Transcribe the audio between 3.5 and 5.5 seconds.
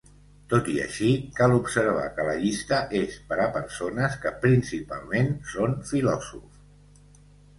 persones que "principalment"